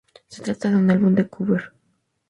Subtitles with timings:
[0.29, 1.73] Se trata de un álbum de cover.